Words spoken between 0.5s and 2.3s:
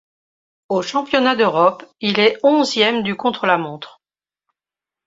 Aux championnats d'Europe, il